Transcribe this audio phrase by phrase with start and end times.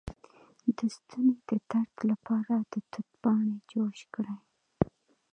[0.77, 4.35] د ستوني د درد لپاره د توت پاڼې جوش کړئ